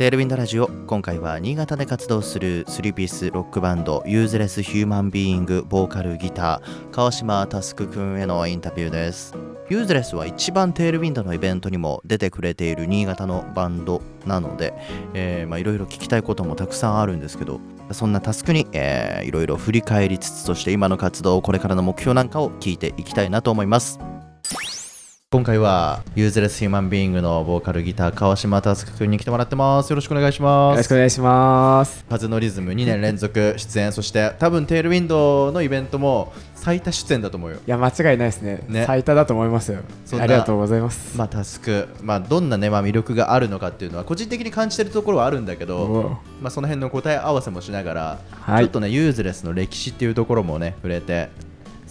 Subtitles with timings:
[0.00, 0.66] Tailwind Radio。
[0.86, 9.34] 今回は新潟で活動する3ピースロックバンド useless human being ボーカルギター川島佑くんへのインタビューです。
[9.68, 14.72] useless は一番 Tailwind のイベントにも出てくれている新潟のバンドなので
[15.12, 17.60] いろいろ聞きたいこともたくさんあるんですけど
[17.92, 24.00] そんなタスクにいろいろ振り返りつつそして今の活動これからの目標なんかを聞いていきたいなと思います。
[25.32, 29.90] 今回は useless human being のボーカルギター川島佑くんに来てもらってます。
[29.90, 30.74] よろしくお願いします。
[30.74, 32.04] よろしくお願いします。
[32.10, 37.58] 風のリズム2年連続出演そして多分 Tailwind のイベントも最多出演だと思うよ。
[37.58, 39.82] いや間違いないですね、ね、最多だと思いますよ。
[40.14, 41.16] ありがとうございます。
[41.16, 51.28] まあタスクまあどんなねまあ魅力があるのかっていうのは個人的に感じてるところはあるんだけどまあその辺の答え合わせもしながら、はい、ちょっとね useless の歴史っていうところもね触れて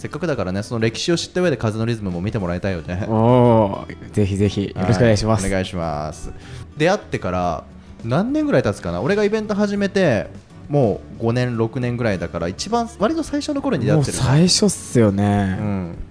[0.00, 3.04] せっかくだからねその歴史を知った上で風のリズムも見てもらいたいよね。
[3.06, 6.32] おおぜひぜひよろしくお願いします、はい、お願いします。
[6.78, 7.64] 出会ってから
[8.02, 9.02] 何年ぐらい経つかな？
[9.02, 10.28] 俺がイベント始めて
[10.70, 15.58] もう5年6年ぐらいだから一番割と最初の頃に出会ってる、ね、最初っすよね。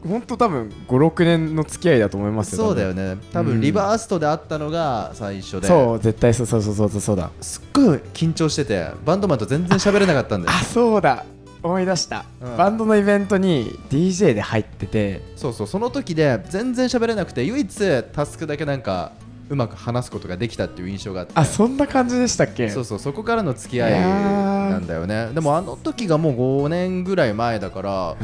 [0.08, 3.18] 本当、うん、多分56年の付き合いだと思いますよそうだよね。
[3.34, 3.60] 多分。
[3.60, 7.32] リバーストであったのが最初で、うん、そう絶対そうそうそうそうそうだ。
[7.42, 10.56] すっごい緊張しててバンドマンと全然喋れなかったんだよ。
[10.56, 11.26] あそうだ
[11.62, 15.22] 思い出した、うん、バンドのイベントに DJ で入ってて。
[15.36, 15.68] そうそう。
[15.68, 19.12] その時で全然喋れなくて唯一タスクだけなんか
[19.50, 21.34] うまく話すことができたっていう印象があって。
[21.36, 22.70] あそんな感じでしたっけ？
[22.70, 23.00] そうそう。
[23.00, 25.32] そこからの付き合いなんだよね。
[25.34, 26.34] でもあの時がもう
[26.66, 28.16] 5年ぐらい前だから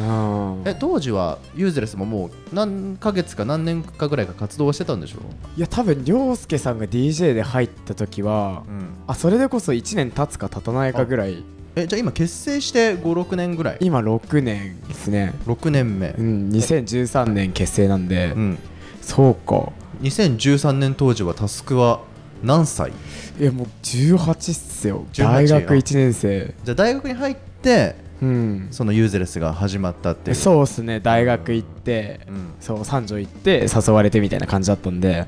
[0.66, 5.17] え当時はユーズレスももう何ヶ月か何年かぐらいか活動してたんでしょ？
[5.58, 11.44] いや多分涼介さんが DJ で入った時は、うん、あそれでこそ1年経つか経たないかぐらい
[11.76, 13.78] えじゃあ今結成して56年ぐらい？
[13.81, 15.34] 今6年ですね。
[15.45, 16.09] 6年目。
[16.09, 18.58] うん2013年結成なんで、うん、
[19.02, 19.72] そうか。
[20.02, 22.02] 2013年当時はタスクは
[22.44, 22.92] 何歳？
[23.40, 25.06] いやもう18っすよ。
[25.18, 26.53] 大学1年生。
[26.64, 31.02] じゃあ大学に入ってうん、そのユーゼレスが始まったってそうっすね。
[31.02, 35.28] 大学行って、うん、そう三条行って誘われてみたいな感じだったんで。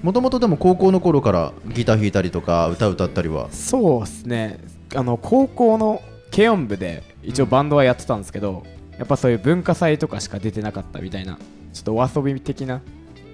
[0.00, 3.48] もともとでも高校の頃からギター弾いたりとか歌歌ったりは？
[3.50, 4.60] そうっすね
[4.94, 6.02] あの高校の
[6.34, 11.38] 軽音部で一応バンドはやってたんですけど、うん、やっぱそういう文化祭とかしか出てなかったみたいな
[11.72, 12.80] ちょっとお遊び的な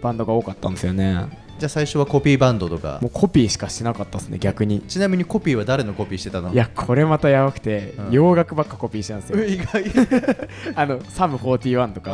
[0.03, 1.45] バンドが多かったんですよね。
[1.59, 2.99] じゃあ最初はコピーバンドとか。
[3.01, 4.81] もうコピーしかしなかったですね逆に。
[4.81, 6.53] ちなみにコピーは誰のコピーしてたの？
[6.53, 9.45] いやこれまたやばくて、うん、洋楽ばっかコピーしてたんですよ。
[9.45, 9.85] 意外。
[10.75, 12.11] あの Sum 41とか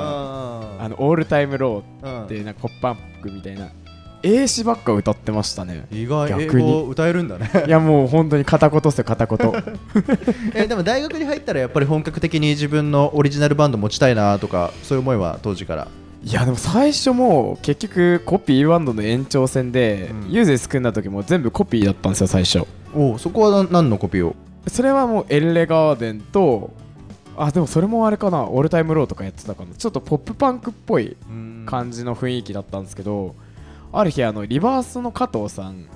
[0.78, 3.70] あの All Time Low っていうなんかポップパンクみたいな
[4.22, 5.86] 英詞ばっか歌ってましたね。
[5.90, 6.82] 意外逆に。
[6.82, 7.50] 歌えるんだね。
[7.66, 9.52] いやもう本当に片言っすよ片言。
[10.54, 15.88] えでも大学に入ったらやっぱり本格的に自分のオリジナルバンド持ちたいなとかそういう思いは当時から。
[16.22, 22.66] いやでも最初も結局コピーバンドの延長戦で、うん、ユーゼス組んだ時も全部コピーだったんですよ最初。
[22.94, 24.36] おそこは何のコピーを？
[24.68, 26.70] それはもうエルレガーデンと
[27.38, 29.74] あでもそれもあれかなオールタイムローとかやってたかな。
[29.74, 31.16] ちょっとポップパンクっぽい
[31.64, 33.34] 感じの雰囲気だったんですけど
[33.92, 35.86] ある日あのリバースの加藤さん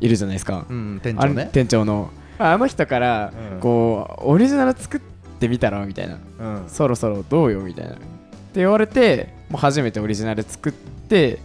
[0.00, 1.50] いるじゃないですか、うん、店長ね。
[1.52, 2.10] 店長の。
[2.38, 5.00] あの人から、こうオリジナル作っ
[5.40, 7.94] てみたらみたいな、うん、そろそろどうよみたいな。
[7.94, 11.38] って言われてもう初めてオリジナル作ってっ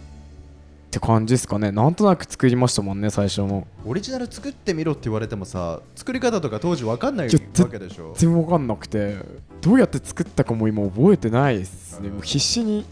[0.90, 1.72] て感じですかね。
[1.72, 3.66] なんとなく作りましたもんね最初も。
[3.84, 8.14] オリジナル作ってみろって言われてもさ作り方とか当時分かんないわけでしょ。
[8.16, 9.16] 全然分かんなくて。
[9.60, 12.84] どうやって作ったかも今覚えてないですね、うん、必死に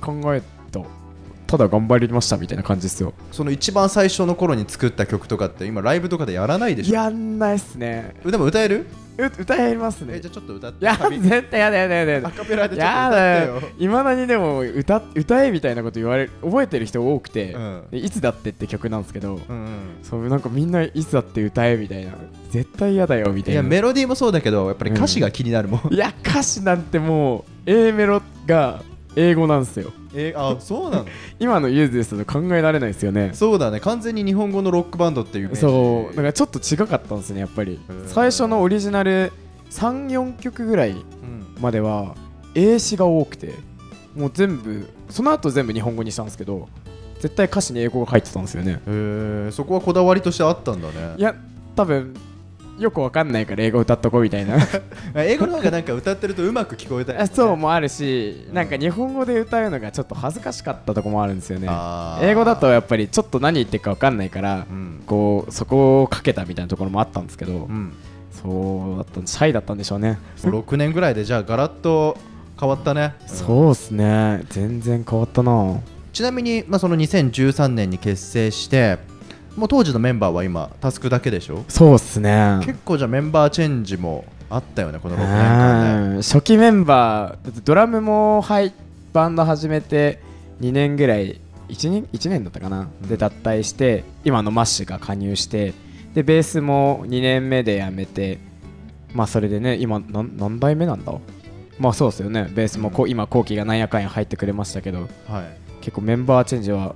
[0.00, 0.42] 考え
[0.72, 0.80] た
[1.56, 3.14] ただ頑張りましたみたいな感じですよ。
[3.30, 6.94] その一番最初の頃に作った曲とかって今ライブとかでやらないでしょ？
[6.94, 8.16] やんないっすね。
[8.24, 8.86] でも歌える？
[9.16, 10.18] 歌えますね。
[10.18, 10.84] じゃあちょっと歌って。
[10.84, 13.72] いや絶対やだやだやだアカペラでちょっと歌ってよ。
[13.78, 22.14] いまだにでも歌歌えみたいなこと言われ覚えてる人多くて、うん、いつだってって曲なんですけど、うんうん、そうなんかみんないつだって歌えみたいな。
[22.50, 23.60] 絶対嫌だよみたいな。
[23.60, 28.82] いやメロディーもそうだけどやっぱり歌詞が気になるもん、うん、いや歌詞なんてもう A メロが
[29.16, 29.92] 英語なんですよ。
[30.14, 31.06] えー、あそうなの？
[31.40, 33.30] 今のユーズですと考えられないですよね。
[33.34, 33.80] そうだね。
[33.80, 36.16] 完全に日本語のロックバンドっていうそう。
[36.16, 37.80] だからちょっと違かったんですねやっぱり。
[38.06, 39.32] 最初のオリジナル
[39.70, 40.94] 34曲ぐらい
[41.60, 42.14] までは
[42.54, 43.54] 英詞が多くて
[44.16, 46.68] もう全部その後全部日本語にしたんですけど
[47.20, 48.72] 絶対歌詞に英語が入ってたんですよね。
[48.74, 51.14] へえそこはこだわりとしてあったんだね。
[51.16, 51.34] いや
[51.74, 52.14] 多分
[52.78, 54.56] よくわかんないから英語歌っとこうみたいな。
[55.14, 61.68] 英語の方がなんか歌ってるとうまく聞こえたり、ね、そうもあるしなんか日本語で歌うのがちょっと恥ずかしかったとこもあるんですよね。
[62.22, 67.92] 英語だとやっぱりちょっと何言ってるかわかんないから、うん、こうそこをかけたみたいなところもあったんですけど、うん、
[68.32, 70.18] そうだったシャイだったんでしょうね。
[70.42, 72.16] 6年ぐらいでじゃあガラッと
[72.58, 74.42] 変わったね、うん、そうっすね。
[74.48, 75.80] 全然変わったな。
[76.12, 78.98] ちなみに、まあ、その2013年に結成して
[79.56, 81.64] もう当時のメンバーは今タスクだけでしょ？
[81.68, 82.58] そうっすね。
[82.64, 88.72] 結構じゃあメンバーチェンジもあったよねこの6年間で、初期メンバードラムもはい
[89.12, 90.20] バンド始めて
[90.60, 95.72] 2年ぐらい1年 ,1 年だったかな、で脱退して今のマッシュが加入して
[96.14, 98.38] でベースも2年目で辞めて
[99.12, 101.12] まあそれでね今何何代目なんだ？
[101.78, 102.48] まあそうですよね。
[102.54, 106.94] ベースもこ、うん、今後期がなんやかんや入ってくれましたけど、はい、結構メンバーチェンジは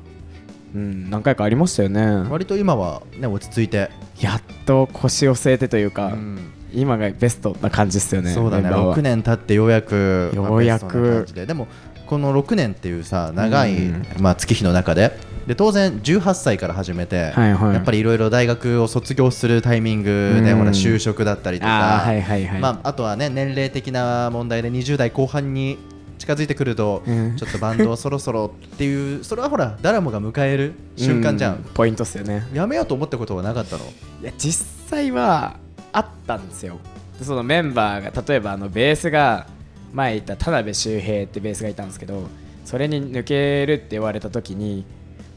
[0.75, 2.05] うん、何回かありましたよね。
[2.31, 3.91] 割と今はね落ち着いて。
[4.21, 8.69] やっと腰を据えてというか、うん、今がベストな感じですよねそうだね。
[8.69, 11.27] 6年経ってようやくようやく。
[11.35, 11.47] で。
[11.47, 11.69] でも
[12.07, 15.13] この6年っていうさ長い、うん、まあ、月日の中で。
[15.47, 25.79] で当然18歳から始めて、はいはい、やっぱりいろいろ大学を卒業するタイミングで、ほら就職だったりとか、はいはいはい、まあ、あとはね年齢的な問題で20代後半に
[26.29, 32.47] 近づいてくると、うん、ちょっとバンドをそろそろっていうそれはほら誰もが迎える瞬間じゃん、うん、ポイントっすよね。
[32.53, 33.85] やめようと思ったことはなかったの？
[34.21, 35.57] いや実際は
[35.91, 36.81] あったんですよ。
[37.23, 39.47] そのメンバーが例えばあのベースが
[39.95, 42.25] 前いた田辺周平ってベースがいたんですけど
[42.67, 44.85] それに抜けるって言われた時に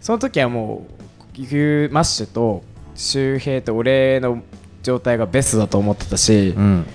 [0.01, 2.65] その時はもうマッシュと
[2.95, 4.43] 周平と俺の
[4.83, 6.85] 状態がベストだと思ってたし、うん、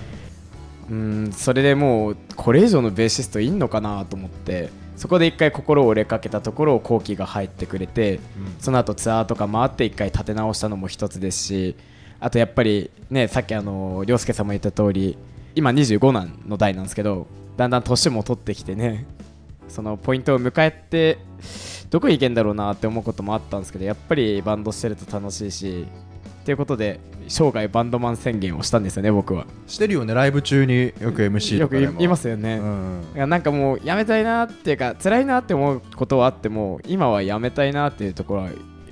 [0.89, 8.21] うんそれでもうこれ以上のベーシストいんのかなと思ってそこで一回心を折れかけたところを後期が入ってくれて、うん、
[8.59, 11.75] その後ツアーとか回って一回立て直したのも一つですし
[12.19, 15.17] あとやっぱりねさっきあの涼介さんも言った通り
[15.55, 19.05] 今25なんの代なんですけどだんだん年も取ってきてね
[19.67, 21.17] そのポイントを迎えて
[21.89, 25.85] どこに行けんだろうなって思うこともあったんですけどやっぱりバンドしてると楽しいし
[26.47, 29.45] ということで生涯バンドマン宣言をしたんですよね僕は。
[29.67, 32.61] してるよねライブ中によく MC とかよく言いますよね、
[33.15, 38.49] うん、なんかもうやめたいなっていうか辛いなって思うことはあっても今はやめたいなっていうところは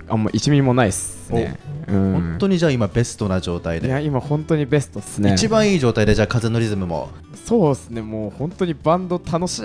[0.08, 3.88] あんま1ミリもないっすね、うん、本当にじゃあ今ベストな状態で。
[3.88, 5.34] いや今本当にベストっすね。
[5.34, 7.10] 一番いい状態でじゃあ風のリズムも。
[7.46, 8.02] そうっすね。
[8.02, 9.64] もう本当にバンド楽しい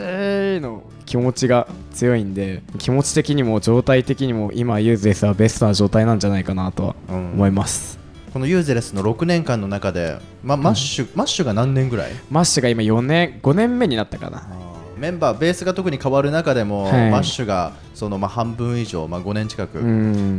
[0.60, 12.12] の気持ちが強いんで気持ち的にも状態的にも今ユーズレスはベストな状態なんじゃないかなとは思います、うん、この useless の6年間の中で、ま、マッシュ、うん、マッシュが何年ぐらい？
[12.30, 14.46] マッシュが今4年5年目になったかな
[15.00, 19.78] メンバーベースが特に変わる中でも、はい、マッシュがそのまあ半分以上、まあ、5年近く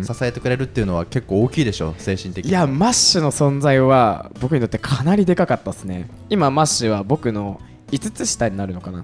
[0.06, 2.52] 支えてくれるっていうのは結構大きいでしょ精神的に。
[2.52, 6.08] いやマッシュの存在は僕にとってかなりでかかったですね。
[6.30, 7.60] 今マッシュは僕の
[7.92, 9.04] 5つ下になるのかな、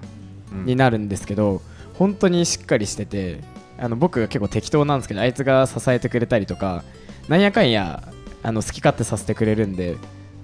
[0.52, 1.60] うん、になるんですけど
[1.94, 3.40] 本当にしっかりしてて
[3.78, 6.84] あの僕が結構適当なんですけどあいつが支えてくれたりとか
[7.26, 8.04] なんやかんや
[8.44, 9.96] あの好き勝手させてくれるんで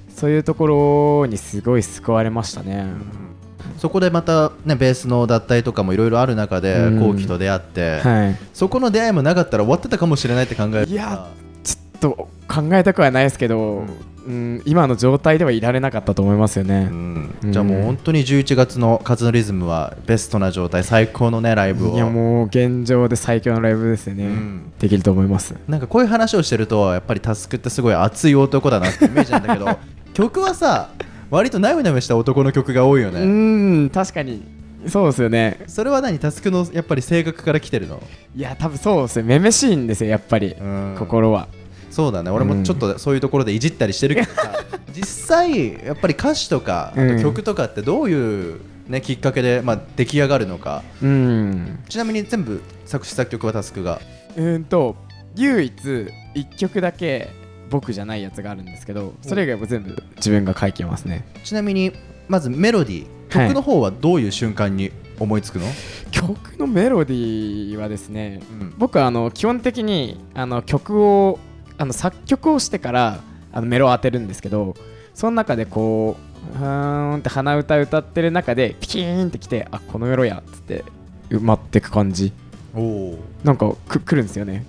[0.08, 3.33] そういうところにすごい救われましたね、うん
[3.78, 10.86] そこでまた、ね、ベースの脱退とかもいろいろある中で後期と出会って、はい、そこの出会いもなかったら終わってたかもしれないって考える。
[10.86, 11.28] いや
[11.62, 13.88] ちょっと考えたくはないですけど、うん。
[14.26, 21.94] うん、今の状態ではいられなかったと思いますよね、うん、じゃあもう本当に11月の「風のリズム」はベストな状態最高のねライブを。
[21.94, 25.54] いやもう現状で最強のライブですよね、うん、できると思います。
[25.68, 29.78] なんかこういう話をしてるとやっぱりタスクってすごい熱い男だなってイメージなんだけど
[30.14, 30.88] 曲はさ
[31.34, 33.20] 割とナメナメした男の曲が多いよね。
[33.20, 34.42] うん確かに。
[34.86, 35.60] そうですよね。
[35.66, 36.18] それは何？
[36.18, 38.02] タスクのやっぱり性格から来てるの？
[38.36, 40.54] いや多分そうですねめめしいんですよやっぱり。
[40.98, 41.48] 心は。
[41.90, 42.30] そうだね。
[42.30, 44.52] 俺もちょっとそういうところでいじったりしてるけどさ
[44.94, 53.98] 実際やっぱり歌詞とか曲とかってどういうね、きっかけで、まあ、出来上がるのか、うん、ちなみに全部作詞作曲はタスクが？
[54.36, 54.96] うんと
[55.36, 57.30] 唯一1曲だけ
[57.74, 61.26] 僕じゃないやつがあるんですけどそれ以外も全部自分が書いてますね。
[61.42, 61.92] ちなみに
[62.28, 65.74] まずメロディー曲の方はどういう瞬間に思いつくの、はい、
[66.12, 71.40] 曲のメロディーはですね、うん、僕はあの基本的にあの曲を
[71.76, 73.18] あの作曲をしてから
[73.50, 74.76] あのメロを当てるんですけど
[75.12, 76.16] その中でこ
[76.54, 80.84] うふーんって鼻歌歌ってる中でピキーンってきてあこのメロやっつって
[81.28, 82.32] 埋まってく感じ。
[82.76, 84.64] おなんかくくるんですよね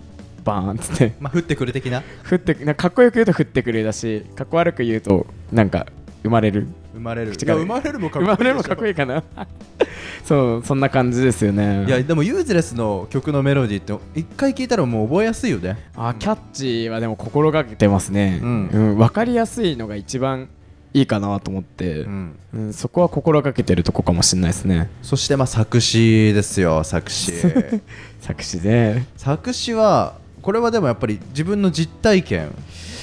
[0.46, 1.14] バーンっつって。
[1.20, 2.04] まあ降ってくる的な？
[2.30, 5.88] 降ってなかっこよく言うと降ってくるだしかっこ悪く言うとなんか
[6.24, 6.68] 生まれる。
[6.94, 7.34] 生まれる。
[7.34, 9.24] 生まれるもかっこいい生まれるもかっこいいかな。
[10.24, 11.86] そうそんな感じですよね。
[11.86, 15.78] いやでもユーズレスの曲のメロディーって一回聞いたらもう覚えやすいよね。
[15.96, 20.48] あキャッチはでも心がけてますね、うん、うん、分かりやすいのが一番
[20.94, 24.90] いいかなと思って、うん、うん、そこは心がけてるとこかもしれないですね。
[25.04, 27.34] そしてまあ作詞ですよ作詞。
[28.22, 29.04] 作詞で。
[29.18, 32.52] 作詞はこれはでもやっぱり自分の実体験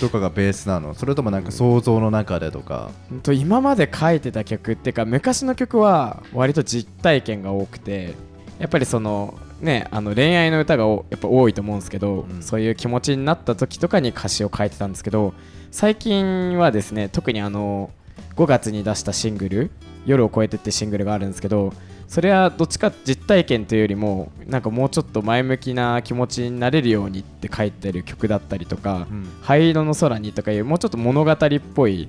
[0.00, 0.94] とかがベースなの？
[0.94, 8.14] それともなんか想像の中でとか、うん、と今まで書いてた曲っていうか昔の曲は割と実体験が多くて
[8.60, 12.42] やっぱりそのねあの恋愛の歌がやっぱ多いと思うんですけど、うん。
[12.44, 15.34] そういう気持ちになった時とかに歌詞を書いてたんですけど
[15.72, 17.90] 最近はですね特にあの
[18.36, 19.70] 5月に出したシングル
[20.06, 21.72] 「夜を越えて」ってシングルがあるんですけど
[22.12, 31.36] それはどっちか実体験というよりもなんかもうちょっと前向きな気持ちになれるようにって書いてる曲だったりとかうん「灰色の空に」とかいうもうちょっと物語っ
[31.74, 32.08] ぽい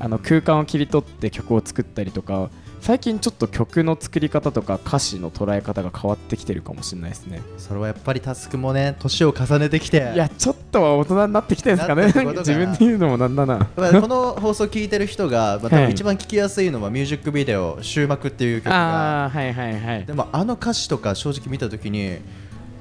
[0.00, 2.50] あの空間を切り取って曲を作ったりとか
[2.84, 7.40] 最近ちょっと曲の作り方とか歌詞の捉え方が変わってきてるかもしれないですね。
[7.56, 10.12] それはやっぱりタスクもね年を重ねてきて。
[10.14, 12.12] いやちょっとは大人になってきてるんですかね。
[12.12, 13.70] 自分で言うのもなんだな。
[13.74, 19.30] まあこの放送聞いてる人が、まあ、一番聞きやすいのはミュージックビデオ「終幕」っていう曲が。
[19.32, 20.04] はいはいはい。
[20.04, 22.18] でもあの歌詞とか正直見た時に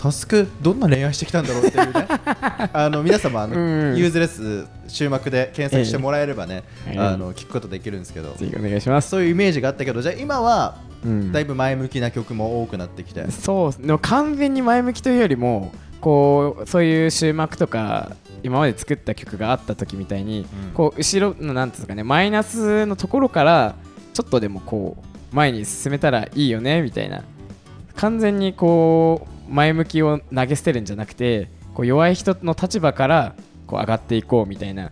[0.03, 2.07] タスクどんな恋愛してきたんだろうっていうね。
[2.73, 6.99] あの皆様あの、うんユーズレス終幕で検索してもらえればね、ええ。
[6.99, 11.31] あの聞くことできるんですけど、ぜひお願いします、そういうイメージがあったけどじゃあ今はうん。
[11.31, 18.11] だいぶ前向きな曲も多くなってきて、そうでも完全に前向きというよりもこうそういう終幕とか
[18.43, 20.45] 今まで作った曲があった時みたいに、うん。
[20.73, 23.75] こう後ろのなんていうんですかねマイナスのところから
[24.13, 24.97] ちょっとでもこ
[25.31, 27.23] う前に進めたらいいよねみたいな。
[27.95, 33.35] 完全にこう前向きを投げ捨てるんじゃなくてこう弱い人の立場から
[33.67, 34.91] こう上がっていこうみたいな、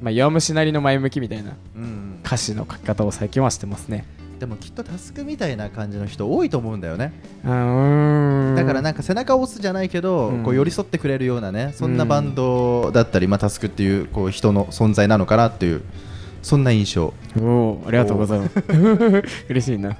[0.00, 2.08] まあ、弱虫なりの前向きみたいなうん。
[2.24, 4.04] 歌詞の書き方を最近はしてますね。
[4.38, 7.12] でもきっとタスクみたいな感じの人多いと思うんだよね。
[7.42, 7.48] だ
[8.64, 10.44] からなんか背中を押すじゃないけど、うん。
[10.44, 15.82] こう寄り添ってくれるようなねそんなバンドだったり、まあ、タスクっていうこう人の存在なのかなっていう
[16.42, 17.14] そんな印象。
[17.40, 18.54] おおありがとうございます。
[19.48, 19.96] 嬉しいな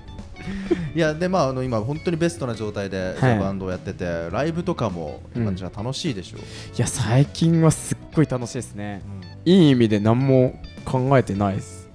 [0.99, 5.55] いやでまああの今本当にベストな状態で、バンドをやっててライブとかも今うん。
[5.55, 6.40] じゃあ楽しいでしょう、
[6.76, 9.00] や最近はすっごい楽しいですね。
[9.45, 11.88] いい意味で何も考えてないです。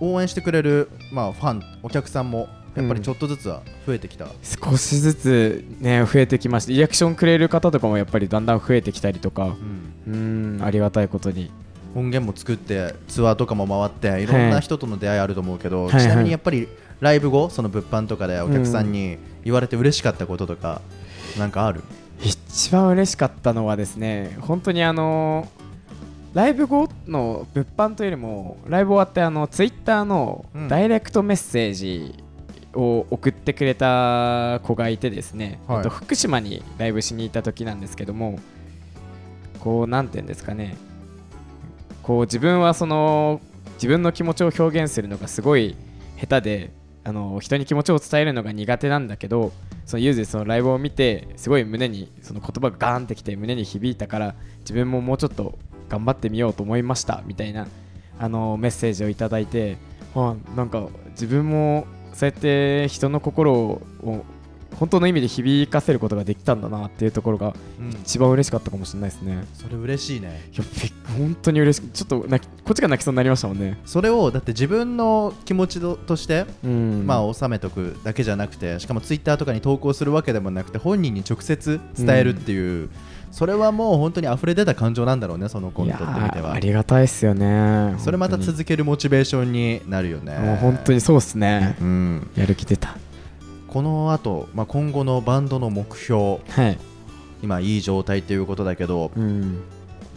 [0.00, 9.56] 応援してくれる、まあ、ファンお客さんもやっぱりちょっとずつは増えてきた、少しずつね増えてきましたリアクションくれる方とかもやっぱりだんだん増えてきたりとか。
[10.08, 11.52] うんありがたいことに。
[11.94, 16.02] 音源も作ってツアーとかも回っていろんな人との出会いあると思うけど、はいはい。
[16.02, 16.68] ちなみにやっぱり
[17.00, 20.80] ライブ後その物販とかでお客さんに言われて嬉しかったこととか、
[21.38, 21.82] なんかある？
[22.22, 25.46] 一番嬉しかったのはですね本当にあの
[26.34, 30.68] ライブ後の物販というよりもライブ終わってあのツイッターのうん。
[30.68, 32.14] ダイレクトメッセージ
[32.74, 35.82] を送ってくれた子がいてですね、はい。
[35.82, 38.38] と福島にライブしに行った時なんですけども
[39.60, 40.76] こうなんて言うんですかね
[42.02, 43.40] こう自分はその
[43.74, 45.76] 自分の気持ちを表現するのがすごい
[46.20, 46.70] 下手で
[47.08, 49.50] あの人に気持ちを伝えるのが苦手なんだけど
[49.86, 57.66] そのユーズでそのライブを見てすごい胸にその言葉がガーンってきて胸に響いたから自分ももうちょっと頑張ってみようと思いましたみたいな
[58.18, 59.78] あのメッセージを頂いて
[60.14, 63.80] あなんか自分もそうやって人の心を
[64.78, 69.44] 本当の意味で響かせることができたんだなっていうところがうん一番嬉しかったかもしれないですね。
[69.54, 70.64] それ嬉しいねいや
[71.18, 73.78] 本当に嬉しくちょっと泣きこっちが泣きそうになりましたもんね。
[73.84, 82.88] それをだって自分の気持ちとして、うんまあ収めとくだけじゃなくてしかもツイッターとかに投稿するわけでもなくて本人に直接伝えるっていう、
[83.30, 87.94] それはもう本当に溢れ出た感情なんだろうねその子にいやとってみてはーありがたいですよね。
[87.98, 91.76] それまた続けるモチベーションになるよねもう本当にそうですね。
[91.80, 92.96] うんやる気出た。
[93.68, 96.78] この後、まあ今後のバンドの目標はい。
[97.42, 99.62] 今いい状態ということだけどうん。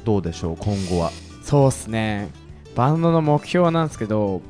[0.03, 1.11] どうでしょう今後は？
[1.43, 2.29] そうっすね。
[2.75, 4.41] バンドの目標なんですけど、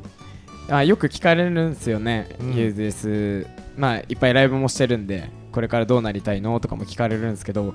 [0.70, 2.30] あよく聞かれるんですよね。
[2.40, 3.48] うんユーズです。
[3.76, 7.74] まあいっぱいライブもしてるんで、これからどうなりたいのとかも聞かれるんですけど、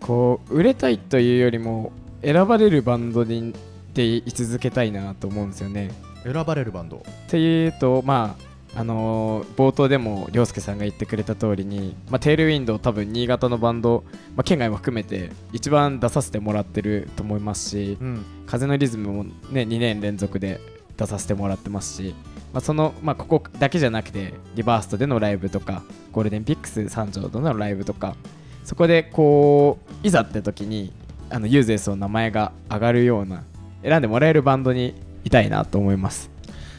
[0.00, 3.54] こう売れたいというよりも選ばれるバンドに
[3.94, 5.90] で居続けたいなと思うんですよね。
[6.24, 6.96] 選ばれるバンド？
[6.96, 14.04] っていうとまああのー冒頭でも涼介さんが言ってくれた通りに、まあ、テールウィンドウ多分新潟のバンド、
[14.36, 20.60] まあ、県外も含めて一番出させてもらってると思いますしうん風のリズムも、ね、2年連続で
[20.96, 22.14] 出させてもらってますし、
[22.52, 28.16] まあ、その、まあ、ここだけじゃなくてリバーストでのライブとかゴールデンピックス三条でのライブとか
[28.64, 30.92] そこでこういざって時に
[31.30, 33.44] あのユーゼスの名前が上がるような
[33.82, 36.33] 選んでもらえるバンドにいたいなと思います。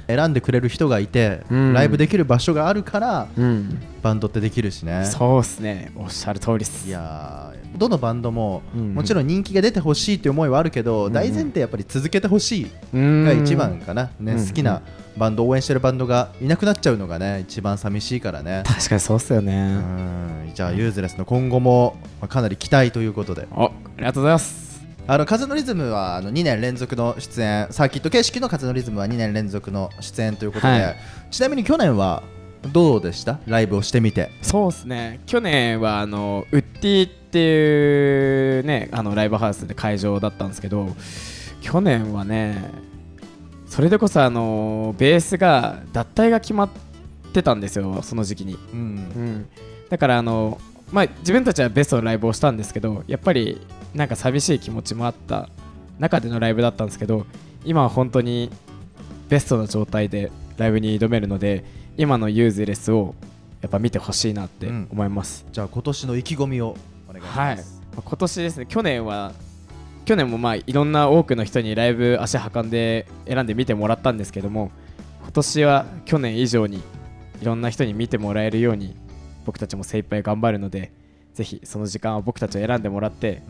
[0.07, 1.73] 選んでくれる人がいて、うん。
[1.73, 3.79] ライブできる場所があるからうん。
[4.01, 5.05] バンドってできるしね。
[5.05, 6.87] そうですね、おっしゃる通りです。
[6.87, 8.93] いやーどのバンドも、うん。
[8.93, 11.13] もちろん人気が出てほしいっていう思いはあるけど、うん。
[11.13, 13.25] 大前提やっぱり続けてほしいうん。
[13.25, 14.47] が一番かな、ねうん。
[14.47, 14.81] 好きな
[15.17, 18.63] バンド応援してるバンドがいなくなっちゃうのがね一番寂しいからね。
[18.65, 19.75] 確かにそうっすようね。
[19.75, 20.51] ん。
[20.53, 23.47] じゃあユーズレスの今後もまあかなり期待ということで。
[23.51, 24.64] おありがとうございます。
[25.07, 27.67] あの風のリズムはあの2年連続の出演。
[27.69, 30.95] サーキット形式の風のリズムは2年連続の出演ということで、はい。
[31.29, 32.23] ちなみに去年は
[32.73, 33.39] どうでした？
[33.45, 34.31] ライブをしてみて。
[34.41, 35.19] そうですね。
[35.27, 40.95] 去年はあのウッディっていうねあのライブハウスで会場だったんですけど
[41.61, 42.71] 去年はね
[43.67, 46.69] それでこそあのベースが脱退が決まっ
[47.31, 48.79] てたんですよその時期に、うん。
[48.79, 49.49] うん、
[49.89, 50.59] だからあの
[50.91, 53.61] まあ自分たちはベストのライブをしたんですけどやっぱり
[53.95, 55.49] なんか寂しい気持ちもあった
[55.99, 57.25] 中でのライブだったんですけど
[57.63, 58.51] 今は本当に
[59.29, 61.63] ベストな状態でライブに挑めるので
[61.97, 63.15] 今のユーズレスを
[63.61, 66.75] やっぱ見てほしいなって思います、じゃあ今年の意気込みを
[67.09, 67.55] お願いしはい。
[67.55, 69.31] ます、まあ今年ですね去年は
[70.03, 74.71] 去年もまあいろんな多くの人にライブ足運んで選んで見てもらったんですけども
[75.23, 76.83] 今年は去年以上に
[77.41, 78.95] いろんな人に見てもらえるように
[79.45, 80.91] 僕たちも精一杯頑張るので
[81.35, 83.43] ぜひその時間を僕たちを選んでもらって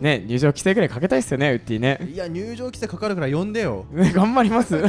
[0.00, 1.98] ね入場規制ぐらいかけたいですよねウッディね。
[2.10, 3.84] いや入場規制かかるから呼んでよ。
[3.92, 4.82] ね頑張ります。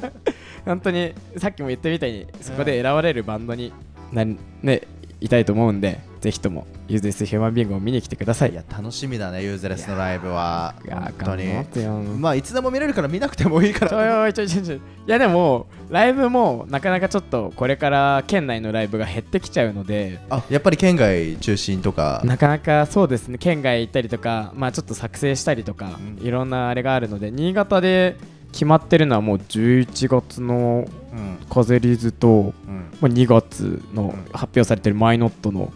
[0.66, 3.72] 本当にさっきも言ったみたいにそこで選ばれるバンドに
[4.12, 4.24] な
[4.62, 4.82] ね
[5.20, 8.52] いたいと思うんでぜひとも useless human being を見に来てください。
[8.52, 10.74] いや楽しみだね useless のライブは。
[10.84, 12.18] いや本当に。
[12.18, 14.76] まあいつでも見れるから見なくてもいいからおいちょいちょいちょい。
[14.76, 20.18] いやでもライブもなかなかちょっとこれから県内のライブが減ってきちゃうので。
[20.28, 22.20] あやっぱり県外中心とか。
[22.24, 26.26] なかなかそうですね県外行ったりとかまあちょっと作成したりとか、うん。
[26.26, 28.16] いろんなあれがあるので新潟で
[28.52, 31.38] 決まってるのはもう11月のうん。
[31.48, 32.90] 風リズと、うん。
[33.00, 34.24] まあ、2月のうん。
[34.32, 35.72] 発表されてるマイノットの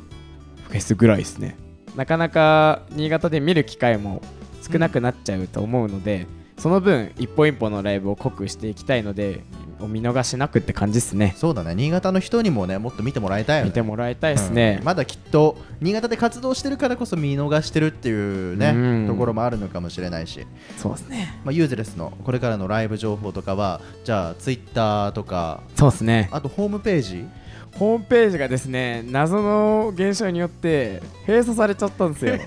[0.74, 1.56] フェスぐらいですね。
[1.94, 4.20] なかなか新潟で見る機会も
[4.68, 6.26] 少なくなっちゃうと思うので、
[6.58, 9.44] その分一本一本のライブを濃くしていきたいので
[9.78, 11.34] お見逃しなくって感じですね。
[11.36, 11.76] そうだね。
[11.76, 13.68] 新潟の人にもねもっと見てもらいたいよね。
[13.68, 14.84] 見てもらいたいですね、うん。
[14.84, 19.06] まだきっと新潟で活動してるからこそ見逃してるっていうね、うん。
[19.06, 20.44] ところもあるのかもしれないし、
[20.76, 21.38] そうですね。
[21.44, 26.28] まあ、ユーズレスのこれからのライブ情報とかはじゃあツイッターとかそうですね。
[26.32, 27.26] あとホームページ
[27.78, 32.38] ホームページがですね謎の現象によって閉鎖されちゃったんですよ。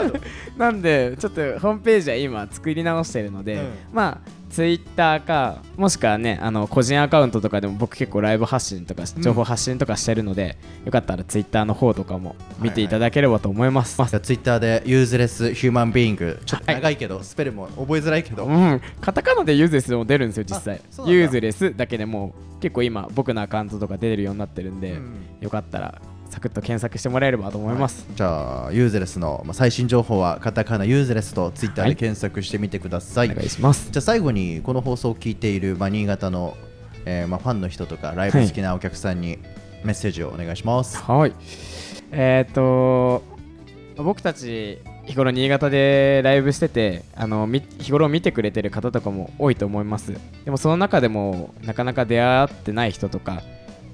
[0.58, 3.72] なんでちょっとホームページは今作り直してるので、うん。
[3.92, 16.40] まあツイッターかもしくはねあの個人アカウントとかでも僕結構ライブ発信とかうん情報発信とかしてるので、よかったらツイッターの方とかも見ていただければと思います、じゃあツイッターで useless human being。
[16.46, 25.16] ちょっと長いけど、スペルも覚えづらいけど、うん、カタカナでユーズレスでも出るんですよ実際ユーズレスだけでも結構今僕のアカウントとか出てるようになってるんで、うん。
[25.40, 26.00] よかったら
[26.34, 33.90] サクッと検索してもらえればと思います、じゃあユーズレスのまあ最新情報はカタカナユーズレスとツイッターはいで検索してみてください、お願いします。
[33.92, 36.56] じゃあ最後にこの放送を聞いている、まあ、新潟の、
[37.04, 39.38] えーまあ、ファンの人とかライブ好きなお客さんに
[39.84, 41.32] メッセージをお願いします、はい。
[42.10, 43.22] えっ、と
[43.96, 50.14] 僕たち日頃新潟でライブしててあのみ日頃見てくれてる方とかも多いと思います。
[50.44, 53.42] でもその中でもなかなか出会ってない人とか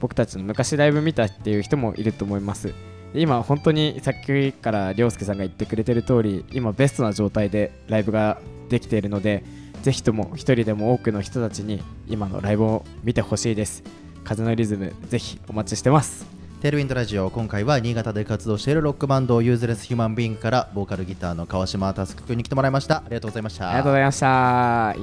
[0.00, 2.72] 僕たちの昔ライブ見たっていう人もいると思います。
[3.12, 9.42] で今本当にさっきから涼介さんが言ってくれてる通り今ベストな状態でライブができているので
[9.82, 13.82] ぜひとも一人でも多くの人たちに今のライブを見てほしいです。
[14.24, 16.26] 風のリズムぜひお待ちしてます。
[16.60, 22.98] Tailwind Radio 今回は新潟で活動しているロックバンド useless human being からボーカルギターの川島佑君に来てもらいました。
[22.98, 23.70] ありがとうございました。
[23.70, 24.94] ありがとうございました。